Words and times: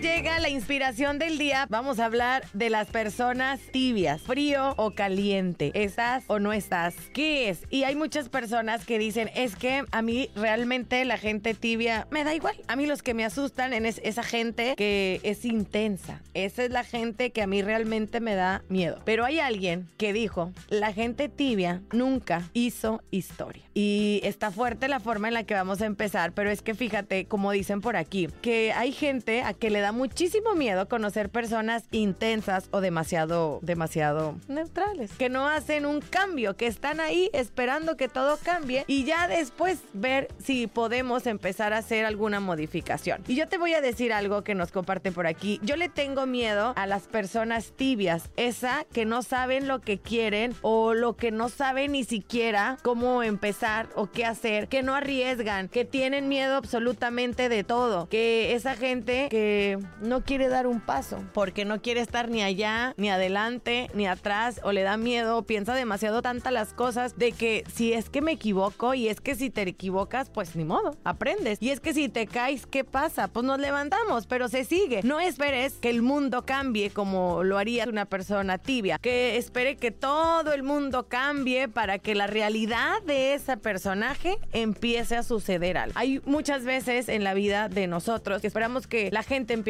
Llega 0.00 0.38
la 0.38 0.48
inspiración 0.48 1.18
del 1.18 1.38
día. 1.38 1.66
Vamos 1.68 1.98
a 1.98 2.04
hablar 2.04 2.44
de 2.52 2.70
las 2.70 2.86
personas 2.86 3.58
tibias, 3.72 4.22
frío 4.22 4.74
o 4.76 4.92
caliente. 4.92 5.72
¿Estás 5.74 6.22
o 6.28 6.38
no 6.38 6.52
estás? 6.52 6.94
¿Qué 7.12 7.48
es? 7.48 7.62
Y 7.68 7.82
hay 7.82 7.96
muchas 7.96 8.28
personas 8.28 8.84
que 8.84 9.00
dicen, 9.00 9.28
es 9.34 9.56
que 9.56 9.82
a 9.90 10.02
mí 10.02 10.30
realmente 10.36 11.04
la 11.04 11.18
gente 11.18 11.54
tibia 11.54 12.06
me 12.12 12.22
da 12.22 12.32
igual. 12.32 12.54
A 12.68 12.76
mí 12.76 12.86
los 12.86 13.02
que 13.02 13.12
me 13.12 13.24
asustan 13.24 13.72
es 13.72 14.00
esa 14.04 14.22
gente 14.22 14.74
que 14.76 15.20
es 15.24 15.44
intensa. 15.44 16.22
Esa 16.32 16.62
es 16.62 16.70
la 16.70 16.84
gente 16.84 17.30
que 17.30 17.42
a 17.42 17.48
mí 17.48 17.62
realmente 17.62 18.20
me 18.20 18.36
da 18.36 18.62
miedo. 18.68 19.00
Pero 19.04 19.24
hay 19.24 19.40
alguien 19.40 19.88
que 19.96 20.12
dijo, 20.12 20.52
la 20.68 20.92
gente 20.92 21.28
tibia 21.28 21.82
nunca 21.90 22.48
hizo 22.52 23.02
historia. 23.10 23.64
Y 23.74 24.20
está 24.22 24.52
fuerte 24.52 24.86
la 24.86 25.00
forma 25.00 25.26
en 25.26 25.34
la 25.34 25.42
que 25.42 25.54
vamos 25.54 25.82
a 25.82 25.86
empezar, 25.86 26.32
pero 26.32 26.50
es 26.50 26.62
que 26.62 26.74
fíjate, 26.74 27.26
como 27.26 27.50
dicen 27.50 27.80
por 27.80 27.96
aquí, 27.96 28.28
que 28.42 28.72
hay 28.72 28.92
gente 28.92 29.42
a 29.42 29.54
que 29.54 29.70
le 29.70 29.80
da 29.80 29.87
muchísimo 29.92 30.54
miedo 30.54 30.88
conocer 30.88 31.30
personas 31.30 31.84
intensas 31.90 32.68
o 32.70 32.80
demasiado, 32.80 33.58
demasiado 33.62 34.36
neutrales, 34.48 35.12
que 35.12 35.28
no 35.28 35.48
hacen 35.48 35.86
un 35.86 36.00
cambio, 36.00 36.56
que 36.56 36.66
están 36.66 37.00
ahí 37.00 37.30
esperando 37.32 37.96
que 37.96 38.08
todo 38.08 38.38
cambie 38.42 38.84
y 38.86 39.04
ya 39.04 39.28
después 39.28 39.78
ver 39.92 40.28
si 40.42 40.66
podemos 40.66 41.26
empezar 41.26 41.72
a 41.72 41.78
hacer 41.78 42.04
alguna 42.04 42.40
modificación. 42.40 43.22
Y 43.26 43.34
yo 43.34 43.48
te 43.48 43.58
voy 43.58 43.74
a 43.74 43.80
decir 43.80 44.12
algo 44.12 44.42
que 44.42 44.54
nos 44.54 44.72
comparten 44.72 45.12
por 45.14 45.26
aquí. 45.26 45.60
Yo 45.62 45.76
le 45.76 45.88
tengo 45.88 46.26
miedo 46.26 46.72
a 46.76 46.86
las 46.86 47.06
personas 47.06 47.72
tibias, 47.76 48.30
esa 48.36 48.84
que 48.92 49.04
no 49.04 49.22
saben 49.22 49.68
lo 49.68 49.80
que 49.80 49.98
quieren 49.98 50.54
o 50.62 50.94
lo 50.94 51.16
que 51.16 51.30
no 51.30 51.48
saben 51.48 51.92
ni 51.92 52.04
siquiera 52.04 52.78
cómo 52.82 53.22
empezar 53.22 53.88
o 53.94 54.10
qué 54.10 54.24
hacer, 54.24 54.68
que 54.68 54.82
no 54.82 54.94
arriesgan, 54.94 55.68
que 55.68 55.84
tienen 55.84 56.28
miedo 56.28 56.56
absolutamente 56.56 57.48
de 57.48 57.64
todo, 57.64 58.08
que 58.08 58.54
esa 58.54 58.74
gente 58.74 59.28
que 59.30 59.77
no 60.00 60.22
quiere 60.22 60.48
dar 60.48 60.66
un 60.66 60.80
paso 60.80 61.22
porque 61.32 61.64
no 61.64 61.80
quiere 61.80 62.00
estar 62.00 62.28
ni 62.28 62.42
allá, 62.42 62.94
ni 62.96 63.10
adelante, 63.10 63.90
ni 63.94 64.06
atrás 64.06 64.60
o 64.62 64.72
le 64.72 64.82
da 64.82 64.96
miedo, 64.96 65.42
piensa 65.42 65.74
demasiado 65.74 66.22
tanta 66.22 66.50
las 66.50 66.72
cosas 66.72 67.16
de 67.16 67.32
que 67.32 67.64
si 67.72 67.92
es 67.92 68.10
que 68.10 68.20
me 68.20 68.32
equivoco 68.32 68.94
y 68.94 69.08
es 69.08 69.20
que 69.20 69.34
si 69.34 69.50
te 69.50 69.62
equivocas, 69.62 70.30
pues 70.30 70.56
ni 70.56 70.64
modo, 70.64 70.96
aprendes. 71.04 71.58
Y 71.60 71.70
es 71.70 71.80
que 71.80 71.94
si 71.94 72.08
te 72.08 72.26
caes, 72.26 72.66
¿qué 72.66 72.84
pasa? 72.84 73.28
Pues 73.28 73.44
nos 73.44 73.58
levantamos, 73.58 74.26
pero 74.26 74.48
se 74.48 74.64
sigue. 74.64 75.00
No 75.02 75.20
esperes 75.20 75.74
que 75.74 75.90
el 75.90 76.02
mundo 76.02 76.44
cambie 76.44 76.90
como 76.90 77.44
lo 77.44 77.58
haría 77.58 77.86
una 77.88 78.06
persona 78.06 78.58
tibia, 78.58 78.98
que 78.98 79.36
espere 79.36 79.76
que 79.76 79.90
todo 79.90 80.52
el 80.52 80.62
mundo 80.62 81.08
cambie 81.08 81.68
para 81.68 81.98
que 81.98 82.14
la 82.14 82.26
realidad 82.26 83.02
de 83.06 83.34
ese 83.34 83.56
personaje 83.56 84.38
empiece 84.52 85.16
a 85.16 85.22
suceder 85.22 85.78
algo. 85.78 85.94
Hay 85.96 86.20
muchas 86.24 86.64
veces 86.64 87.08
en 87.08 87.24
la 87.24 87.34
vida 87.34 87.68
de 87.68 87.86
nosotros 87.86 88.40
que 88.40 88.46
esperamos 88.46 88.86
que 88.86 89.10
la 89.12 89.22
gente 89.22 89.54
empiece 89.54 89.67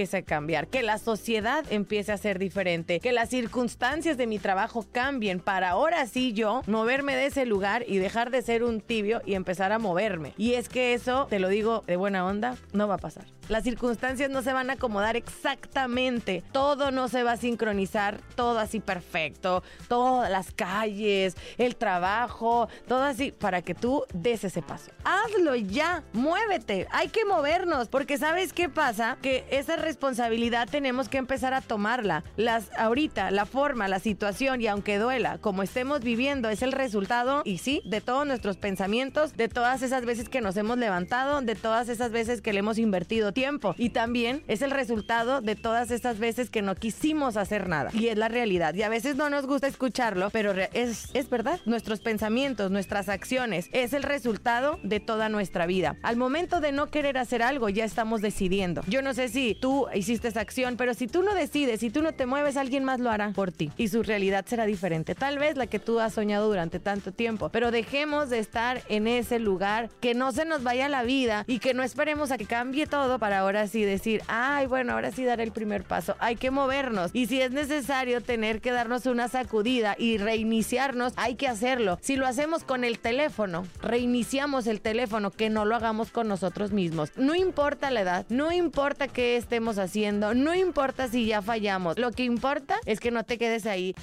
que 0.71 0.83
la 0.83 0.99
sociedad 0.99 1.65
empiece 1.71 2.13
a 2.13 2.19
ser 2.19 2.39
diferente, 2.39 3.01
que 3.01 3.11
las 3.11 3.31
circunstancias 3.31 4.17
de 4.17 4.29
mi 4.29 4.39
trabajo 4.39 4.87
cambien 4.93 5.41
para 5.41 5.71
ahora 5.71 6.07
sí 6.07 6.33
yo 6.33 6.63
moverme 6.69 7.17
de 7.17 7.27
ese 7.27 7.47
lugar 7.47 7.85
y 7.89 7.99
dejar 7.99 8.31
de 8.31 8.43
ser 8.43 8.63
un 8.63 8.81
tibio 8.81 9.23
y 9.27 9.35
empezar 9.35 9.73
a 9.73 9.81
moverme. 9.81 10.35
Y 10.37 10.55
es 10.55 10.69
que 10.69 10.95
eso, 10.95 11.27
te 11.29 11.41
lo 11.41 11.49
digo 11.49 11.83
de 11.87 11.97
buena 11.97 12.25
onda, 12.25 12.57
no 12.73 12.87
va 12.87 12.95
a 12.95 12.99
pasar. 12.99 13.25
Las 13.49 13.65
circunstancias 13.65 14.31
no 14.31 14.43
se 14.43 14.53
van 14.53 14.69
a 14.69 14.75
acomodar 14.75 15.17
exactamente. 15.17 16.43
Todo 16.53 16.91
no 16.91 17.09
se 17.09 17.23
va 17.23 17.33
a 17.33 17.37
sincronizar, 17.39 18.21
todo 18.34 18.59
así 18.59 18.78
perfecto. 18.78 19.62
Todas 19.89 20.31
las 20.31 20.53
calles, 20.53 21.34
el 21.56 21.75
trabajo, 21.75 22.69
todo 22.87 23.03
así 23.03 23.33
para 23.33 23.62
que 23.62 23.75
tú 23.75 24.05
des 24.12 24.45
ese 24.45 24.61
paso. 24.61 24.91
Hazlo 25.03 25.55
ya, 25.55 26.05
muévete. 26.12 26.87
Hay 26.91 27.09
que 27.09 27.25
movernos 27.25 27.89
porque 27.89 28.19
¿sabes 28.19 28.53
qué 28.53 28.69
pasa? 28.69 29.17
Que 29.22 29.47
esa 29.51 29.77
responsabilidad 29.88 30.69
tenemos 30.71 31.09
que 31.09 31.16
empezar 31.16 31.54
a 31.54 31.62
tomarla. 31.62 32.22
Las 32.37 32.71
ahorita, 32.76 33.31
la 33.31 33.47
forma, 33.47 33.88
la 33.88 34.00
situación 34.00 34.60
y 34.60 34.66
aunque 34.66 34.99
duela, 34.99 35.38
como 35.38 35.62
estemos 35.62 36.00
viviendo, 36.03 36.50
es 36.50 36.60
el 36.60 36.72
resultado 36.72 37.41
y 37.47 37.56
sí, 37.56 37.81
de 37.87 38.03
todos 38.03 38.27
nuestros 38.27 38.59
pensamientos, 38.59 39.34
de 39.34 39.48
todas 39.48 39.81
esas 39.81 40.04
veces 40.04 40.28
que 40.28 40.43
nos 40.43 40.59
hemos 40.59 40.77
levantado, 40.77 41.41
de 41.41 41.54
todas 41.54 41.88
esas 41.88 42.12
veces 42.12 42.43
que 42.43 42.53
le 42.53 42.59
hemos 42.59 42.77
invertido 42.77 43.32
tiempo 43.32 43.75
y 43.78 43.88
también 43.88 44.44
es 44.47 44.60
el 44.60 44.72
resultado 44.72 45.41
de 45.41 45.56
todas 45.56 45.91
esas 45.91 46.19
veces 46.19 46.50
que 46.50 46.60
no 46.60 46.75
quisimos 46.75 47.38
hacer 47.38 47.66
nada 47.66 47.88
y 47.94 48.09
es 48.09 48.19
la 48.19 48.28
realidad 48.28 48.75
y 48.75 48.82
a 48.82 48.91
veces 48.91 49.16
no 49.16 49.31
nos 49.31 49.47
gusta 49.47 49.69
escucharlo, 49.69 50.28
pero 50.28 50.53
es, 50.75 51.09
es 51.15 51.31
verdad, 51.31 51.60
nuestros 51.65 52.00
pensamientos, 52.00 52.71
nuestras 52.71 53.09
acciones 53.09 53.71
es 53.72 53.94
el 53.94 54.03
resultado 54.03 54.78
de 54.82 55.00
toda 55.00 55.31
nuestra 55.31 55.65
vida. 55.65 55.97
Al 56.03 56.19
momento 56.19 56.60
de 56.60 56.72
no 56.72 56.88
querer 56.88 57.16
hacer 57.16 57.43
algo 57.43 57.71
ya 57.71 57.87
estamos 57.87 58.21
decidiendo. 58.21 58.82
Yo 58.87 59.00
no 59.00 59.15
sé 59.15 59.28
si 59.28 59.56
tú 59.59 59.78
hiciste 59.94 60.28
esa 60.28 60.41
acción, 60.41 60.77
pero 60.77 60.94
si 60.94 61.06
tú 61.06 61.22
no 61.22 61.34
decides, 61.34 61.81
si 61.81 61.91
tú 61.91 62.03
no 62.03 62.12
te 62.12 62.27
mueves, 62.27 62.56
alguien 62.56 62.84
más 62.84 63.00
lo 63.00 63.11
hará 63.11 63.33
por 63.33 63.53
ti 63.53 63.71
y 63.77 63.89
su 63.89 64.03
realidad 64.03 64.44
será 64.47 64.66
diferente. 64.66 65.15
Tal 65.15 65.39
vez 65.39 65.56
la 65.56 65.66
que 65.66 65.78
tú 65.78 66.00
has 66.00 66.15
soñado 66.15 66.49
durante 66.49 66.81
tanto 66.81 67.12
tiempo, 67.12 67.49
pero 67.50 67.71
dejemos 67.71 68.31
de 68.31 68.39
estar 68.39 68.83
en 68.89 69.06
ese 69.06 69.39
lugar, 69.39 69.91
que 70.00 70.15
no 70.15 70.33
se 70.33 70.44
nos 70.44 70.62
vaya 70.62 70.89
la 70.89 71.03
vida 71.03 71.44
y 71.47 71.59
que 71.59 71.75
no 71.75 71.83
esperemos 71.83 72.31
a 72.31 72.39
que 72.39 72.47
cambie 72.47 72.87
todo 72.87 73.19
para 73.19 73.41
ahora 73.41 73.66
sí 73.66 73.83
decir, 73.84 74.22
ay, 74.28 74.66
bueno, 74.66 74.93
ahora 74.93 75.11
sí 75.11 75.25
dar 75.25 75.41
el 75.41 75.53
primer 75.53 75.84
paso. 75.84 76.16
Hay 76.19 76.37
que 76.37 76.50
movernos. 76.50 77.10
Y 77.12 77.27
si 77.27 77.41
es 77.41 77.50
necesario 77.50 78.21
tener 78.21 78.60
que 78.60 78.72
darnos 78.72 79.06
una 79.06 79.28
sacudida 79.28 79.95
y 79.99 80.19
reiniciarnos, 80.19 81.12
hay 81.16 81.34
que 81.34 81.49
hacerlo. 81.49 81.99
Si 82.00 82.16
lo 82.16 82.27
hacemos 82.27 82.65
con 82.65 82.84
el 82.84 82.99
teléfono, 82.99 83.66
reiniciamos 83.81 84.66
el 84.66 84.81
teléfono, 84.81 85.31
que 85.31 85.50
no 85.50 85.65
lo 85.65 85.77
hagamos 85.77 86.10
con 86.10 86.28
nosotros 86.28 86.72
mismos. 86.72 87.10
No 87.16 87.34
importa 87.34 87.91
la 87.91 88.00
edad, 88.00 88.27
no 88.28 88.53
importa 88.53 89.09
qué 89.09 89.37
estemos 89.37 89.68
haciendo, 89.77 90.33
no 90.33 90.55
importa 90.55 91.09
si 91.09 91.27
ya 91.27 91.43
fallamos. 91.43 91.99
Lo 91.99 92.12
que 92.12 92.25
importa 92.25 92.77
es 92.87 93.01
que 93.01 93.11
no 93.11 93.25
te 93.25 93.37
quedes 93.37 93.67
ahí. 93.67 93.95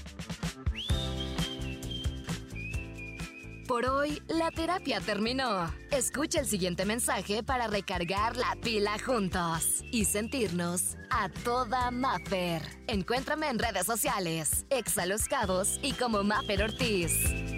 Por 3.67 3.87
hoy, 3.87 4.21
la 4.27 4.51
terapia 4.51 5.01
terminó. 5.01 5.73
Escucha 5.89 6.39
el 6.39 6.45
siguiente 6.45 6.85
mensaje 6.85 7.41
para 7.41 7.65
recargar 7.65 8.37
la 8.37 8.55
pila 8.61 8.97
juntos 9.03 9.83
y 9.91 10.05
sentirnos 10.05 10.97
a 11.09 11.29
toda 11.29 11.89
Maffer. 11.89 12.61
Encuéntrame 12.87 13.49
en 13.49 13.57
redes 13.57 13.87
sociales, 13.87 14.65
Exa 14.69 15.07
Los 15.07 15.27
Cabos 15.27 15.79
y 15.81 15.93
como 15.93 16.23
Maffer 16.23 16.61
Ortiz. 16.61 17.54